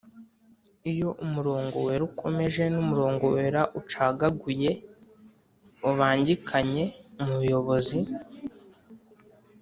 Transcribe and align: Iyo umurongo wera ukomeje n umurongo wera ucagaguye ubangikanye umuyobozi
Iyo 0.91 1.09
umurongo 1.25 1.75
wera 1.85 2.03
ukomeje 2.09 2.63
n 2.73 2.75
umurongo 2.83 3.23
wera 3.35 3.61
ucagaguye 3.79 4.71
ubangikanye 5.89 6.83
umuyobozi 7.21 7.99